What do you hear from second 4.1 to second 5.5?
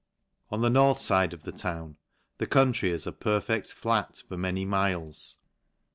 for many miles.